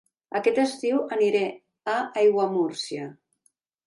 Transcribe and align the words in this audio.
Aquest 0.37 0.59
estiu 0.61 1.03
aniré 1.17 1.41
a 1.93 1.97
Aiguamúrcia 2.21 3.05